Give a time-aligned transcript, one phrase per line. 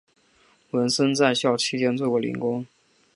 [0.71, 2.65] 文森在校期间做过零工。